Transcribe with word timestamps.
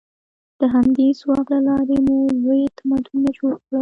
د 0.59 0.61
همدې 0.73 1.07
ځواک 1.19 1.45
له 1.53 1.59
لارې 1.67 1.97
مو 2.05 2.17
لوی 2.43 2.61
تمدنونه 2.77 3.29
جوړ 3.37 3.53
کړل. 3.57 3.63